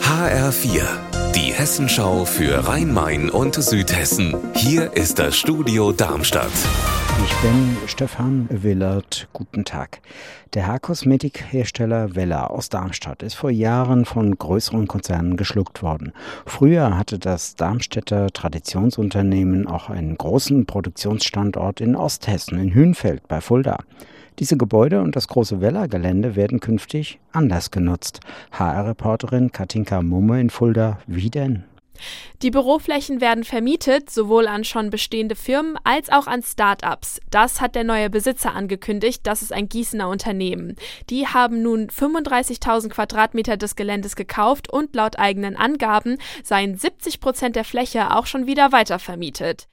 HR4, 0.00 0.84
die 1.34 1.52
Hessenschau 1.52 2.24
für 2.24 2.68
Rhein-Main 2.68 3.30
und 3.30 3.56
Südhessen. 3.56 4.36
Hier 4.54 4.92
ist 4.92 5.18
das 5.18 5.36
Studio 5.36 5.90
Darmstadt. 5.90 6.52
Ich 7.24 7.34
bin 7.38 7.76
Stefan 7.88 8.46
Willert. 8.48 9.26
Guten 9.32 9.64
Tag. 9.64 10.02
Der 10.54 10.68
Haarkosmetikhersteller 10.68 12.14
Wella 12.14 12.46
aus 12.46 12.68
Darmstadt 12.68 13.24
ist 13.24 13.34
vor 13.34 13.50
Jahren 13.50 14.04
von 14.04 14.38
größeren 14.38 14.86
Konzernen 14.86 15.36
geschluckt 15.36 15.82
worden. 15.82 16.12
Früher 16.46 16.96
hatte 16.96 17.18
das 17.18 17.56
Darmstädter 17.56 18.28
Traditionsunternehmen 18.28 19.66
auch 19.66 19.90
einen 19.90 20.16
großen 20.16 20.64
Produktionsstandort 20.64 21.80
in 21.80 21.96
Osthessen, 21.96 22.60
in 22.60 22.72
Hünfeld 22.72 23.26
bei 23.26 23.40
Fulda. 23.40 23.78
Diese 24.38 24.56
Gebäude 24.56 25.00
und 25.00 25.14
das 25.14 25.28
große 25.28 25.60
Weller-Gelände 25.60 26.34
werden 26.34 26.60
künftig 26.60 27.20
anders 27.32 27.70
genutzt. 27.70 28.20
HR-Reporterin 28.52 29.52
Katinka 29.52 30.02
Mumme 30.02 30.40
in 30.40 30.50
Fulda, 30.50 30.98
wie 31.06 31.30
denn? 31.30 31.64
Die 32.42 32.50
Büroflächen 32.50 33.20
werden 33.20 33.44
vermietet, 33.44 34.10
sowohl 34.10 34.48
an 34.48 34.64
schon 34.64 34.90
bestehende 34.90 35.36
Firmen 35.36 35.76
als 35.84 36.10
auch 36.10 36.26
an 36.26 36.42
Start-ups. 36.42 37.20
Das 37.30 37.60
hat 37.60 37.74
der 37.74 37.84
neue 37.84 38.10
Besitzer 38.10 38.54
angekündigt. 38.54 39.20
Das 39.24 39.42
ist 39.42 39.52
ein 39.52 39.68
Gießener 39.68 40.08
Unternehmen. 40.08 40.76
Die 41.10 41.26
haben 41.26 41.62
nun 41.62 41.88
35.000 41.88 42.88
Quadratmeter 42.88 43.56
des 43.56 43.76
Geländes 43.76 44.16
gekauft 44.16 44.70
und 44.70 44.94
laut 44.94 45.18
eigenen 45.18 45.56
Angaben 45.56 46.18
seien 46.42 46.76
70 46.76 47.20
Prozent 47.20 47.56
der 47.56 47.64
Fläche 47.64 48.14
auch 48.14 48.26
schon 48.26 48.46
wieder 48.46 48.72
weitervermietet. 48.72 49.68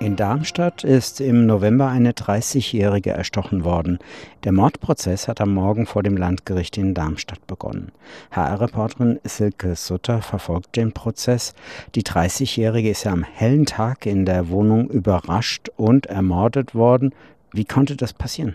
In 0.00 0.14
Darmstadt 0.14 0.84
ist 0.84 1.20
im 1.20 1.46
November 1.46 1.88
eine 1.88 2.12
30-Jährige 2.12 3.10
erstochen 3.10 3.64
worden. 3.64 3.98
Der 4.44 4.52
Mordprozess 4.52 5.26
hat 5.26 5.40
am 5.40 5.52
Morgen 5.52 5.86
vor 5.86 6.04
dem 6.04 6.16
Landgericht 6.16 6.78
in 6.78 6.94
Darmstadt 6.94 7.44
begonnen. 7.48 7.90
HR-Reporterin 8.30 9.18
Silke 9.24 9.74
Sutter 9.74 10.22
verfolgt 10.22 10.76
den 10.76 10.92
Prozess. 10.92 11.52
Die 11.96 12.04
30-Jährige 12.04 12.90
ist 12.90 13.04
ja 13.04 13.12
am 13.12 13.24
hellen 13.24 13.66
Tag 13.66 14.06
in 14.06 14.24
der 14.24 14.50
Wohnung 14.50 14.88
überrascht 14.88 15.68
und 15.76 16.06
ermordet 16.06 16.76
worden. 16.76 17.12
Wie 17.52 17.64
konnte 17.64 17.96
das 17.96 18.12
passieren? 18.12 18.54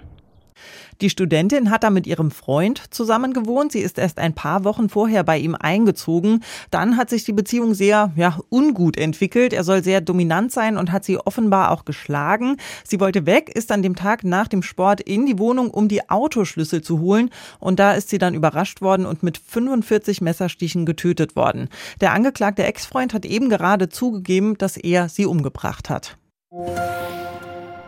Die 1.02 1.09
Studentin 1.09 1.70
hat 1.70 1.84
da 1.84 1.90
mit 1.90 2.08
ihrem 2.08 2.32
Freund 2.32 2.82
zusammen 2.94 3.34
gewohnt. 3.34 3.72
Sie 3.72 3.80
ist 3.80 3.98
erst 3.98 4.20
ein 4.20 4.34
paar 4.34 4.64
Wochen 4.64 4.90
vorher 4.90 5.23
bei 5.23 5.38
ihm 5.38 5.56
eingezogen. 5.56 6.44
Dann 6.72 6.98
hat 6.98 7.10
sich 7.10 7.23
die 7.23 7.34
Beziehung 7.34 7.73
sehr 7.73 8.12
ja, 8.16 8.38
ungut 8.50 8.98
entwickelt. 8.98 9.54
Er 9.54 9.64
soll 9.64 9.84
sehr 9.84 10.02
dominant 10.02 10.52
sein 10.52 10.78
und 10.78 10.92
hat 10.92 11.04
sie 11.04 11.18
offenbar 11.18 11.72
auch 11.72 11.86
geschlagen. 11.86 12.58
Sie 12.84 13.00
wollte 13.00 13.26
weg, 13.26 13.50
ist 13.50 13.72
an 13.72 13.82
dem 13.82 13.95
Tag 13.95 14.23
nach 14.23 14.48
dem 14.48 14.64
Sport 14.64 15.02
in 15.02 15.26
die 15.26 15.40
Wohnung, 15.40 15.70
um 15.72 15.88
die 15.88 16.10
Autoschlüssel 16.10 16.82
zu 16.82 17.00
holen. 17.00 17.30
Und 17.60 17.80
da 17.80 17.94
ist 17.94 18.10
sie 18.10 18.17
dann 18.17 18.34
überrascht 18.34 18.82
worden 18.82 19.06
und 19.06 19.23
mit 19.23 19.38
45 19.38 20.22
Messerstichen 20.22 20.86
getötet 20.86 21.36
worden. 21.36 21.70
Der 22.02 22.14
angeklagte 22.14 22.64
Ex-Freund 22.64 23.14
hat 23.14 23.26
eben 23.26 23.50
gerade 23.50 23.90
zugegeben, 23.90 24.58
dass 24.58 24.78
er 24.78 25.10
sie 25.10 25.26
umgebracht 25.26 25.90
hat. 25.90 26.17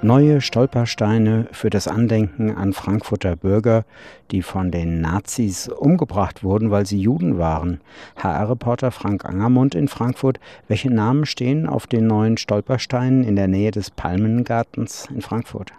Neue 0.05 0.39
Stolpersteine 0.39 1.47
für 1.51 1.71
das 1.71 1.87
Andenken 1.87 2.51
an 2.51 2.73
Frankfurter 2.73 3.35
Bürger, 3.35 3.85
die 4.29 4.43
von 4.43 4.69
den 4.69 5.01
Nazis 5.01 5.67
umgebracht 5.67 6.43
wurden, 6.43 6.69
weil 6.69 6.85
sie 6.85 6.99
Juden 6.99 7.39
waren. 7.39 7.81
HR-Reporter 8.17 8.91
Frank 8.91 9.25
Angermund 9.25 9.73
in 9.73 9.87
Frankfurt. 9.87 10.39
Welche 10.67 10.91
Namen 10.91 11.25
stehen 11.25 11.65
auf 11.65 11.87
den 11.87 12.05
neuen 12.05 12.37
Stolpersteinen 12.37 13.23
in 13.23 13.35
der 13.35 13.47
Nähe 13.47 13.71
des 13.71 13.89
Palmengartens 13.89 15.07
in 15.09 15.23
Frankfurt? 15.23 15.71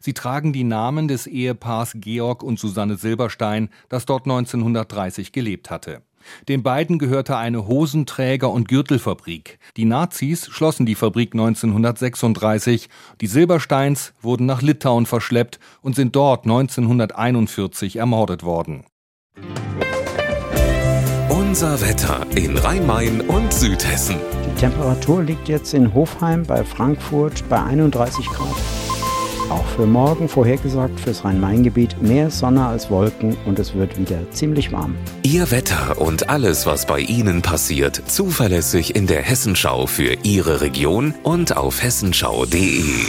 Sie 0.00 0.14
tragen 0.14 0.52
die 0.52 0.64
Namen 0.64 1.08
des 1.08 1.26
Ehepaars 1.26 1.92
Georg 1.96 2.42
und 2.42 2.58
Susanne 2.58 2.96
Silberstein, 2.96 3.70
das 3.88 4.06
dort 4.06 4.24
1930 4.24 5.32
gelebt 5.32 5.70
hatte. 5.70 6.02
Den 6.48 6.62
beiden 6.62 6.98
gehörte 6.98 7.36
eine 7.36 7.66
Hosenträger- 7.66 8.50
und 8.50 8.68
Gürtelfabrik. 8.68 9.58
Die 9.76 9.84
Nazis 9.84 10.46
schlossen 10.46 10.86
die 10.86 10.94
Fabrik 10.94 11.34
1936. 11.34 12.88
Die 13.20 13.26
Silbersteins 13.26 14.12
wurden 14.20 14.46
nach 14.46 14.62
Litauen 14.62 15.06
verschleppt 15.06 15.58
und 15.82 15.96
sind 15.96 16.16
dort 16.16 16.44
1941 16.44 17.96
ermordet 17.96 18.42
worden. 18.42 18.84
Unser 21.28 21.80
Wetter 21.80 22.26
in 22.34 22.56
Rhein-Main 22.56 23.20
und 23.20 23.52
Südhessen. 23.52 24.16
Die 24.46 24.60
Temperatur 24.60 25.22
liegt 25.22 25.48
jetzt 25.48 25.72
in 25.72 25.94
Hofheim 25.94 26.42
bei 26.44 26.64
Frankfurt 26.64 27.48
bei 27.48 27.62
31 27.62 28.26
Grad. 28.26 28.83
Auch 29.54 29.64
für 29.76 29.86
morgen 29.86 30.28
vorhergesagt 30.28 30.98
fürs 30.98 31.24
Rhein-Main-Gebiet 31.24 32.02
mehr 32.02 32.28
Sonne 32.28 32.66
als 32.66 32.90
Wolken 32.90 33.36
und 33.44 33.60
es 33.60 33.72
wird 33.72 33.96
wieder 33.96 34.28
ziemlich 34.32 34.72
warm. 34.72 34.96
Ihr 35.22 35.48
Wetter 35.52 36.00
und 36.00 36.28
alles, 36.28 36.66
was 36.66 36.86
bei 36.86 36.98
Ihnen 36.98 37.40
passiert, 37.40 38.02
zuverlässig 38.08 38.96
in 38.96 39.06
der 39.06 39.22
Hessenschau 39.22 39.86
für 39.86 40.16
Ihre 40.24 40.60
Region 40.60 41.14
und 41.22 41.56
auf 41.56 41.84
hessenschau.de. 41.84 43.04